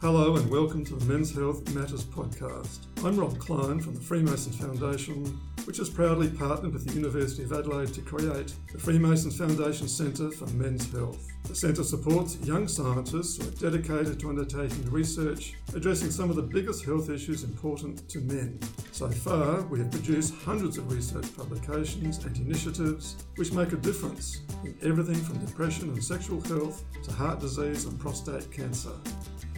[0.00, 2.86] Hello and welcome to the Men's Health Matters podcast.
[3.04, 5.24] I'm Rob Klein from the Freemasons Foundation,
[5.64, 10.30] which has proudly partnered with the University of Adelaide to create the Freemasons Foundation Centre
[10.30, 11.26] for Men's Health.
[11.48, 16.42] The centre supports young scientists who are dedicated to undertaking research addressing some of the
[16.42, 18.60] biggest health issues important to men.
[18.92, 24.42] So far, we have produced hundreds of research publications and initiatives which make a difference
[24.62, 28.92] in everything from depression and sexual health to heart disease and prostate cancer.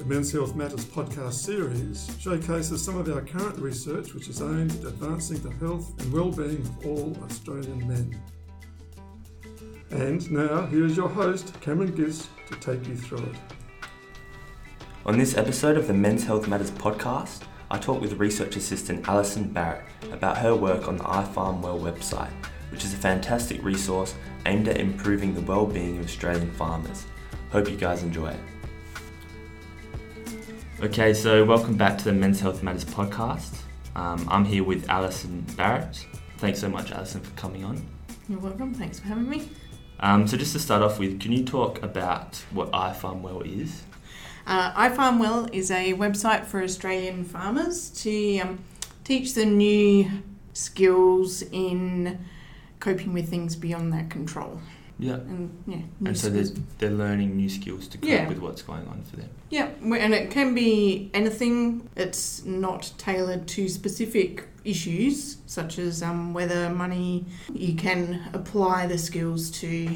[0.00, 4.70] The Men's Health Matters podcast series showcases some of our current research which is aimed
[4.76, 8.18] at advancing the health and well-being of all Australian men.
[9.90, 13.34] And now, here's your host, Cameron Giss, to take you through it.
[15.04, 19.52] On this episode of the Men's Health Matters podcast, I talk with research assistant Alison
[19.52, 22.32] Barrett about her work on the iFarmWell website,
[22.70, 24.14] which is a fantastic resource
[24.46, 27.04] aimed at improving the well-being of Australian farmers.
[27.52, 28.40] Hope you guys enjoy it.
[30.82, 33.54] Okay, so welcome back to the Men's Health Matters podcast.
[33.94, 36.06] Um, I'm here with Alison Barrett.
[36.38, 37.86] Thanks so much, Alison, for coming on.
[38.30, 38.72] You're welcome.
[38.72, 39.46] Thanks for having me.
[40.00, 43.82] Um, so, just to start off with, can you talk about what iFarmWell is?
[44.46, 48.64] Uh, iFarmWell is a website for Australian farmers to um,
[49.04, 50.10] teach them new
[50.54, 52.24] skills in
[52.78, 54.62] coping with things beyond their control.
[55.00, 55.14] Yeah.
[55.14, 56.44] And yeah, And so they're,
[56.78, 58.28] they're learning new skills to cope Yeah.
[58.28, 59.28] with what's going on for them.
[59.50, 61.88] Yeah, and it can be anything.
[61.96, 67.24] It's not tailored to specific issues such as um, weather, money.
[67.52, 69.88] You can apply the skills to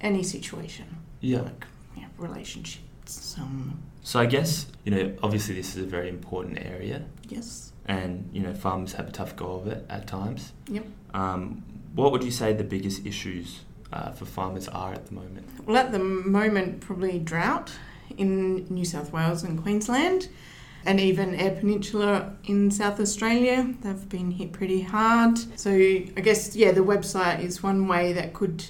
[0.00, 0.86] any situation,
[1.20, 1.42] Yeah.
[1.42, 3.36] like yeah, relationships.
[3.38, 7.72] Um, So I guess, you know, obviously this is a very important area yes.
[7.86, 10.52] and, you know, farmers have a tough go of it at times.
[10.68, 10.86] Yep.
[11.12, 11.62] Um,
[11.94, 13.60] what would you say the biggest issues
[13.92, 15.48] uh, for farmers are at the moment?
[15.66, 17.72] Well, at the moment, probably drought
[18.16, 20.28] in New South Wales and Queensland,
[20.84, 23.74] and even Eyre Peninsula in South Australia.
[23.82, 25.38] They've been hit pretty hard.
[25.58, 28.64] So, I guess, yeah, the website is one way that could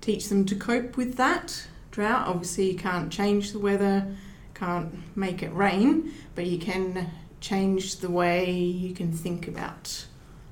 [0.00, 2.28] teach them to cope with that drought.
[2.28, 4.06] Obviously, you can't change the weather,
[4.54, 7.10] can't make it rain, but you can
[7.40, 10.06] change the way you can think about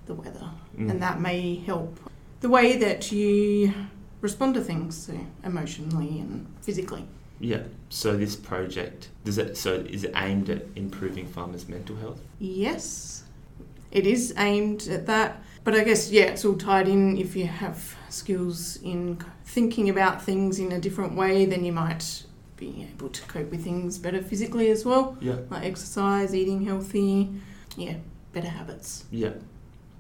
[0.07, 0.91] the weather, Mm.
[0.91, 1.99] and that may help
[2.41, 3.73] the way that you
[4.21, 5.13] respond to things so
[5.45, 7.07] emotionally and physically.
[7.39, 7.63] Yeah.
[7.91, 9.57] So this project does it?
[9.57, 12.21] So is it aimed at improving farmers' mental health?
[12.39, 13.25] Yes,
[13.91, 17.17] it is aimed at that, but I guess yeah, it's all tied in.
[17.19, 22.25] If you have skills in thinking about things in a different way, then you might
[22.57, 25.37] be able to cope with things better physically as well, Yeah.
[25.51, 27.29] like exercise, eating healthy,
[27.77, 27.97] yeah,
[28.33, 29.05] better habits.
[29.11, 29.33] Yeah.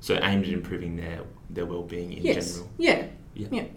[0.00, 2.70] So aimed at improving their their well being in yes, general.
[2.78, 3.06] yeah.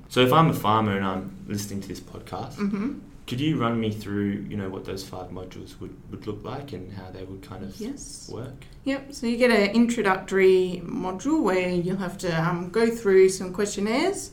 [0.09, 2.99] So if I'm a farmer and I'm listening to this podcast, Mm-hmm.
[3.27, 6.73] could you run me through, you know, what those five modules would, would look like
[6.73, 8.29] and how they would kind of Yes.
[8.33, 8.65] work?
[8.85, 13.53] Yep, so you get an introductory module where you'll have to um, go through some
[13.53, 14.31] questionnaires,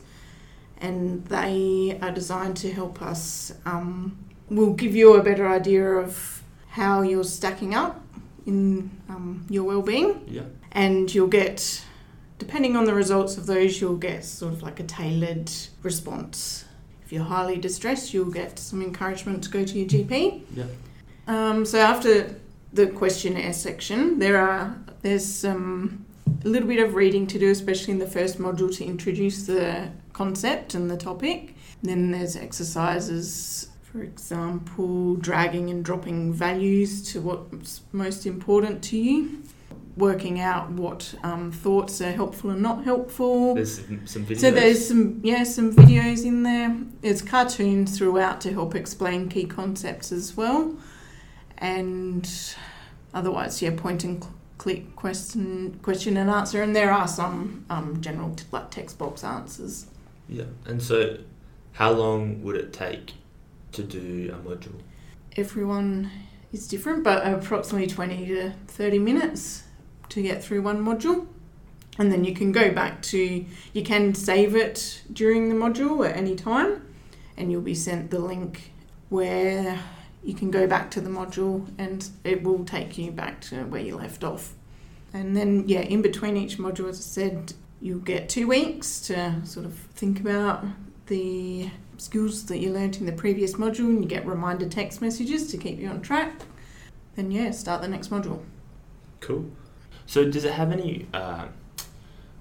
[0.79, 3.53] and they are designed to help us.
[3.65, 4.17] Um,
[4.49, 8.01] will give you a better idea of how you're stacking up
[8.45, 10.43] in um, your well-being, Yeah.
[10.71, 11.83] and you'll get,
[12.39, 15.51] depending on the results of those, you'll get sort of like a tailored
[15.83, 16.65] response.
[17.05, 20.41] If you're highly distressed, you'll get some encouragement to go to your GP.
[20.53, 20.65] Yeah.
[21.27, 22.35] Um, so after
[22.73, 26.05] the questionnaire section, there are there's some
[26.43, 29.89] a little bit of reading to do, especially in the first module to introduce the
[30.13, 31.55] concept and the topic.
[31.83, 39.43] then there's exercises, for example, dragging and dropping values to what's most important to you.
[39.97, 43.55] Working out what um, thoughts are helpful and not helpful.
[43.55, 44.39] There's some, some videos.
[44.39, 46.77] So there's some yeah some videos in there.
[47.01, 50.75] There's cartoons throughout to help explain key concepts as well,
[51.57, 52.29] and
[53.11, 54.23] otherwise yeah point and
[54.59, 56.61] click question question and answer.
[56.61, 59.87] And there are some um, general t- like text box answers.
[60.29, 60.45] Yeah.
[60.67, 61.17] And so,
[61.71, 63.13] how long would it take
[63.71, 64.79] to do a module?
[65.35, 66.11] Everyone
[66.53, 69.63] is different, but approximately twenty to thirty minutes
[70.09, 71.27] to get through one module.
[71.99, 76.15] And then you can go back to, you can save it during the module at
[76.15, 76.85] any time,
[77.35, 78.71] and you'll be sent the link
[79.09, 79.79] where
[80.23, 83.81] you can go back to the module and it will take you back to where
[83.81, 84.53] you left off.
[85.13, 89.41] And then, yeah, in between each module, as I said, you'll get two weeks to
[89.45, 90.65] sort of think about
[91.05, 95.49] the skills that you learnt in the previous module, and you get reminder text messages
[95.51, 96.41] to keep you on track.
[97.15, 98.43] Then, yeah, start the next module.
[99.21, 99.49] Cool.
[100.07, 101.47] So does it have any, uh,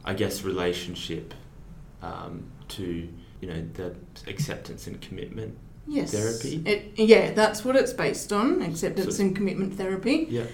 [0.04, 1.34] I guess, relationship
[2.00, 3.08] um, to
[3.40, 3.94] you know the
[4.26, 5.58] acceptance and commitment
[5.88, 6.12] Yes.
[6.12, 6.62] Therapy?
[6.64, 10.26] It, yeah, that's what it's based on acceptance So- and commitment therapy.
[10.30, 10.44] Yeah.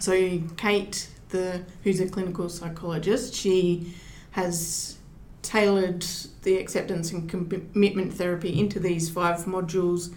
[0.00, 0.12] So
[0.56, 3.94] Kate, the who's a clinical psychologist, she
[4.32, 4.96] has
[5.42, 6.04] tailored
[6.42, 10.12] the acceptance and commitment therapy into these five modules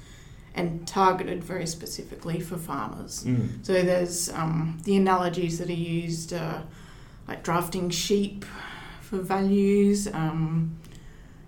[0.55, 3.23] and targeted very specifically for farmers.
[3.23, 3.65] Mm.
[3.65, 6.61] So there's um, the analogies that are used, uh,
[7.27, 8.45] like drafting sheep
[9.01, 10.75] for values, um,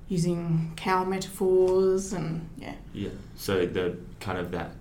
[0.07, 3.09] using cow metaphors, and yeah, Yeah.
[3.35, 4.71] So the kind of that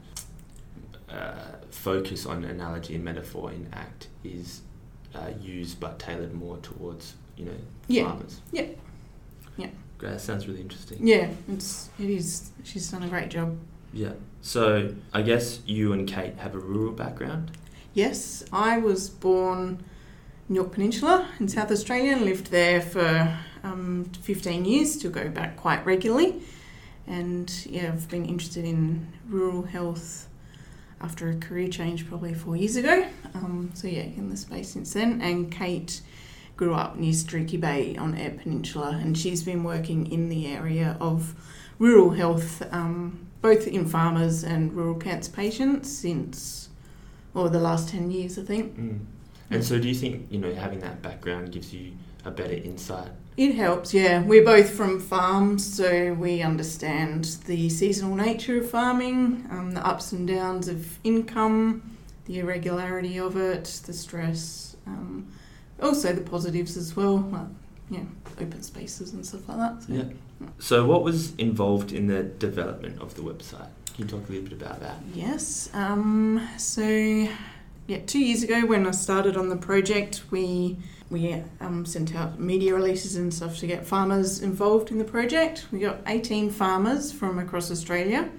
[1.08, 4.60] uh, focus on analogy and metaphor in ACT is
[5.14, 7.52] uh, used but tailored more towards you know
[7.88, 8.04] Yeah.
[8.08, 8.40] farmers.
[8.52, 8.66] Yeah.
[9.56, 9.68] Yeah.
[9.98, 10.12] Great.
[10.12, 11.06] That sounds really interesting.
[11.06, 12.50] yeah, it's it is.
[12.64, 13.56] She's done a great job.
[13.92, 14.12] Yeah.
[14.42, 17.50] So I guess you and Kate have a rural background.
[17.92, 19.82] Yes, I was born
[20.48, 25.28] in Yorke Peninsula in South Australia and lived there for um, 15 years, to go
[25.28, 26.42] back quite regularly.
[27.06, 30.28] And yeah, I've been interested in rural health
[31.00, 33.06] after a career change probably four years ago.
[33.34, 35.20] Um, so yeah, in the space since then.
[35.20, 36.00] And Kate
[36.56, 40.96] grew up near Streaky Bay on Eyre Peninsula, and she's been working in the area
[41.00, 41.34] of
[41.78, 46.68] rural health, um, both in farmers and rural cancer patients since
[47.34, 48.78] or the last 10 years, I think.
[48.78, 49.00] Mm.
[49.50, 51.92] And so, do you think you know having that background gives you
[52.24, 53.10] a better insight?
[53.36, 54.22] It helps, yeah.
[54.22, 60.12] We're both from farms, so we understand the seasonal nature of farming, um, the ups
[60.12, 61.96] and downs of income,
[62.26, 65.26] the irregularity of it, the stress, um,
[65.80, 67.50] also the positives as well,
[67.90, 68.04] yeah,
[68.40, 69.82] open spaces and stuff like that.
[69.82, 69.92] So.
[69.92, 70.04] Yeah.
[70.58, 73.68] So, what was involved in the development of the website?
[73.94, 74.96] Can you talk a little bit about that?
[75.12, 75.68] Yes.
[75.74, 80.78] Um, so, yeah, two years ago when I started on the project, we
[81.10, 85.66] we um, sent out media releases and stuff to get farmers involved in the project.
[85.72, 88.30] We got 18 farmers from across Australia,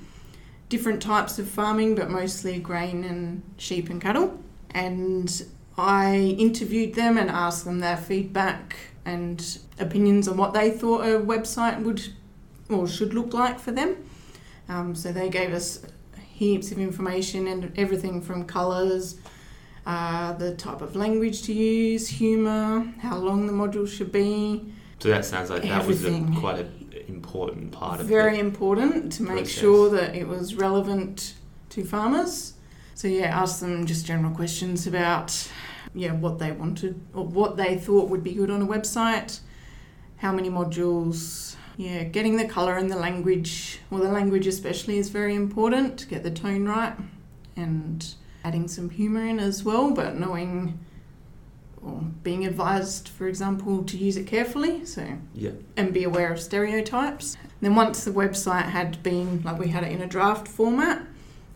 [0.70, 4.40] different types of farming, but mostly grain and sheep and cattle.
[4.70, 5.46] And
[5.78, 11.20] I interviewed them and asked them their feedback and opinions on what they thought a
[11.20, 12.02] website would
[12.70, 13.98] or should look like for them.
[14.70, 15.82] Um, so they gave us
[16.42, 19.20] heaps of information and everything from colours,
[19.86, 24.74] uh, the type of language to use, humour, how long the module should be.
[25.00, 28.10] So that sounds like that was a, quite an important part of it.
[28.10, 29.52] Very important to make process.
[29.52, 31.34] sure that it was relevant
[31.70, 32.54] to farmers.
[32.94, 35.50] So yeah, ask them just general questions about
[35.94, 39.40] yeah what they wanted or what they thought would be good on a website,
[40.18, 41.56] how many modules.
[41.78, 46.08] Yeah, getting the colour and the language, well, the language especially is very important to
[46.08, 46.94] get the tone right,
[47.56, 50.78] and adding some humour in as well, but knowing
[51.84, 54.86] or being advised, for example, to use it carefully.
[54.86, 55.52] So Yeah.
[55.76, 57.38] and be aware of stereotypes.
[57.62, 61.02] Then once the website had been like we had it in a draft format,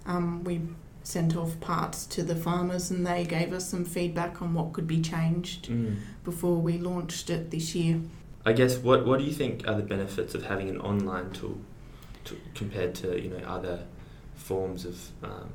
[0.07, 0.61] um, we
[1.05, 4.87] sent off parts to the farmers and they gave us some feedback on what could
[4.87, 5.97] be changed Mm.
[6.23, 8.01] before we launched it this year.
[8.43, 11.57] I guess what what do you think are the benefits of having an online tool
[12.25, 13.83] to, compared to you know other
[14.35, 15.49] forms of um,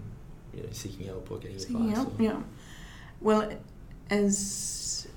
[0.55, 1.97] you know seeking help or getting Seeking advice?
[1.97, 2.41] help, or- yeah.
[3.21, 3.53] Well,
[4.09, 5.09] as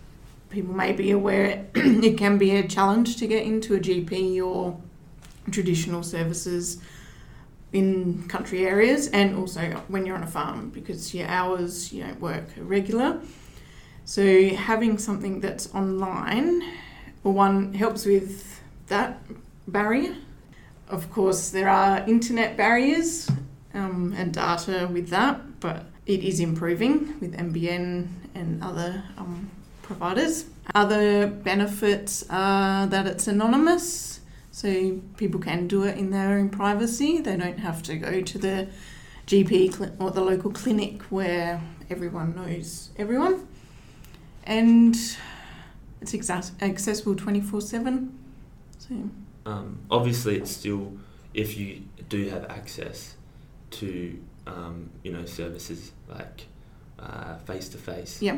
[0.50, 4.80] people may be aware, it can be a challenge to get into a GP or
[5.52, 6.80] traditional services
[7.74, 12.22] in country areas and also when you're on a farm because your hours you don't
[12.22, 13.20] work regular.
[14.06, 16.62] So having something that's online,
[17.24, 19.20] well, one helps with that
[19.68, 20.16] barrier.
[20.90, 23.30] Of course, there are internet barriers
[23.74, 29.50] um, and data with that, but it is improving with NBN and other um,
[29.82, 30.46] providers.
[30.76, 34.20] Other benefits are that it's anonymous,
[34.56, 37.20] so people can do it in their own privacy.
[37.20, 38.68] They don't have to go to the
[39.26, 43.48] GP cli- or the local clinic where everyone knows everyone.
[44.46, 44.94] And
[46.02, 48.18] it's exa- accessible 24 7.
[48.78, 49.10] So,
[49.46, 50.94] Um, obviously, it's still
[51.34, 53.16] if you do have access
[53.72, 56.46] to um, you know services like
[57.46, 58.22] face to face.
[58.22, 58.38] yeah.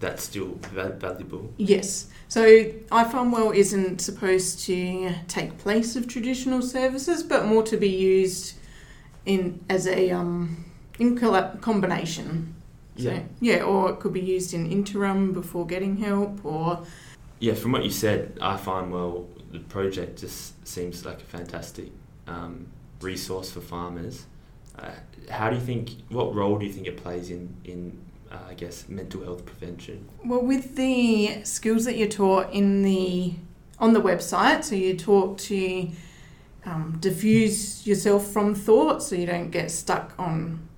[0.00, 1.52] That's still valuable.
[1.58, 2.08] Yes.
[2.28, 8.54] So iFarmWell isn't supposed to take place of traditional services, but more to be used
[9.26, 10.64] in as a um,
[10.98, 12.54] in combination.
[12.96, 13.22] So, Yeah.
[13.40, 16.84] yeah, or it could be used in interim before getting help, or
[17.38, 21.90] Yeah, from what you said, iFarmWell the project just seems like a fantastic
[22.26, 22.66] um,
[23.00, 24.26] resource for farmers.
[24.78, 24.90] Uh,
[25.28, 25.90] how do you think?
[26.08, 27.98] What role do you think it plays in in
[28.30, 30.08] uh, I guess mental health prevention?
[30.24, 33.34] well, with the skills that you're taught in the
[33.78, 35.88] on the website, so you talk to
[36.66, 40.68] um, defuse yourself from thoughts so you don't get stuck on,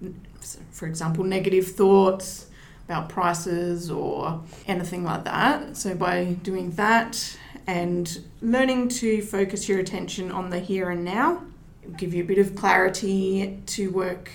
[0.71, 2.47] for example, negative thoughts
[2.85, 5.77] about prices or anything like that.
[5.77, 11.43] So, by doing that and learning to focus your attention on the here and now,
[11.97, 14.31] give you a bit of clarity to work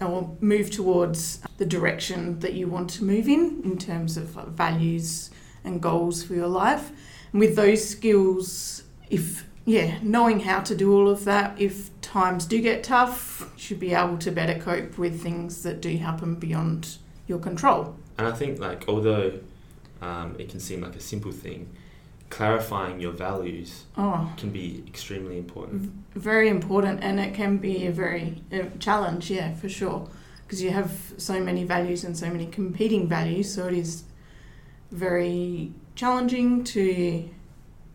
[0.00, 5.30] or move towards the direction that you want to move in in terms of values
[5.64, 6.90] and goals for your life.
[7.32, 12.46] And with those skills, if yeah, knowing how to do all of that, if times
[12.46, 16.34] do get tough, you should be able to better cope with things that do happen
[16.36, 17.96] beyond your control.
[18.18, 19.38] And I think, like, although
[20.00, 21.70] um, it can seem like a simple thing,
[22.30, 25.92] clarifying your values oh, can be extremely important.
[26.14, 30.08] very important, and it can be a very uh, challenge, yeah, for sure,
[30.42, 34.04] because you have so many values and so many competing values, so it is
[34.90, 37.28] very challenging to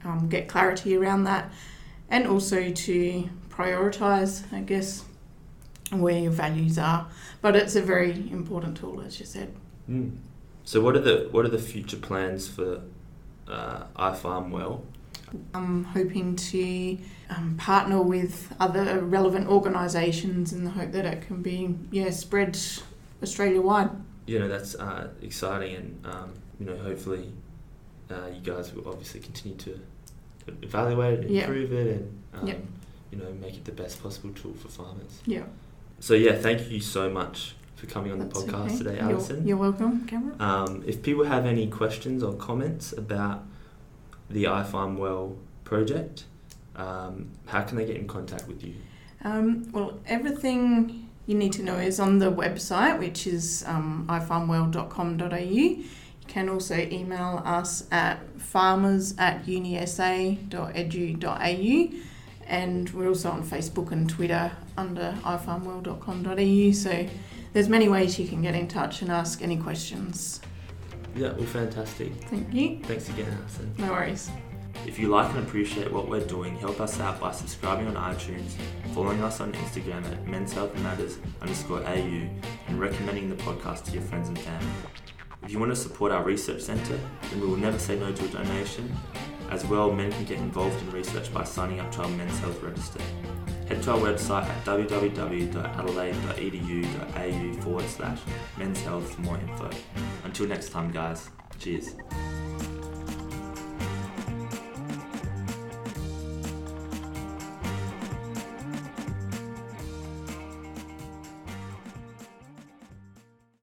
[0.03, 1.51] um, get clarity around that
[2.09, 5.05] and also to prioritize, I guess,
[5.91, 7.07] where your values are.
[7.41, 9.53] But it's a very important tool, as you said.
[9.89, 10.17] Mm.
[10.63, 12.81] So, what are the what are the future plans for
[13.47, 14.81] uh, iFarmWell?
[15.53, 16.97] I'm hoping to
[17.29, 22.57] um, partner with other relevant organisations in the hope that it can be yeah spread
[23.21, 23.89] Australia wide.
[24.27, 27.31] You know that's uh, exciting, and um, you know hopefully
[28.09, 29.79] uh, you guys will obviously continue to
[30.61, 31.41] evaluate it, Yeah.
[31.41, 32.55] improve it, and um, Yeah.
[33.11, 35.19] you know make it the best possible tool for farmers.
[35.25, 35.43] Yeah,
[35.99, 38.77] So yeah, thank you so much for coming on the podcast okay.
[38.77, 39.47] today, You're- Alison.
[39.47, 40.41] You're, welcome, Cameron.
[40.41, 43.43] Um, if people have any questions or comments about
[44.29, 46.25] the iFarmWell project,
[46.75, 48.75] um, how can they get in contact with you?
[49.23, 55.37] Um, well, everything you need to know is on the website, which is um, ifarmwell.com.au.
[55.37, 55.83] You
[56.27, 60.37] can also email us at farmers at unisa.edu.au
[62.47, 66.71] and we're also on Facebook and Twitter under ifarmwell.com.au.
[66.71, 67.07] So
[67.55, 70.41] there's many ways you can get in touch and ask any questions.
[71.15, 72.11] Yeah, well, fantastic.
[72.25, 72.81] Thank you.
[72.83, 73.73] Thanks again, Alison.
[73.77, 74.29] No worries.
[74.85, 78.55] If you like and appreciate what we're doing, help us out by subscribing on iTunes,
[78.93, 82.27] following us on Instagram at Men's Health Matters underscore AU,
[82.67, 84.67] and recommending the podcast to your friends and family.
[85.41, 86.99] If you want to support our research centre,
[87.31, 88.93] then we will never say no to a donation.
[89.49, 92.61] As well, men can get involved in research by signing up to our Men's Health
[92.61, 92.99] Register.
[93.67, 98.19] Head to our website at www.adelaide.edu.au forward slash
[98.57, 99.69] men's health for more info.
[100.23, 101.95] Until next time, guys, cheers.